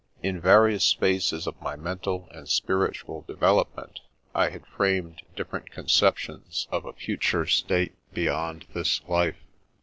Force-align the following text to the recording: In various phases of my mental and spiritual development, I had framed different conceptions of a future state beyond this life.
In 0.23 0.41
various 0.41 0.93
phases 0.93 1.45
of 1.45 1.61
my 1.61 1.75
mental 1.75 2.27
and 2.31 2.49
spiritual 2.49 3.21
development, 3.27 3.99
I 4.33 4.49
had 4.49 4.65
framed 4.65 5.21
different 5.35 5.69
conceptions 5.69 6.67
of 6.71 6.85
a 6.85 6.93
future 6.93 7.45
state 7.45 7.93
beyond 8.11 8.65
this 8.73 9.01
life. 9.07 9.43